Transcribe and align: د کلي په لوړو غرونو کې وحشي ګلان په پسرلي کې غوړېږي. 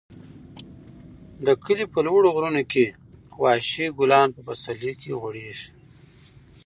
د 1.45 1.47
کلي 1.63 1.85
په 1.93 1.99
لوړو 2.07 2.27
غرونو 2.35 2.63
کې 2.71 2.85
وحشي 3.41 3.85
ګلان 3.97 4.27
په 4.35 4.41
پسرلي 4.47 4.93
کې 5.01 5.17
غوړېږي. 5.19 5.69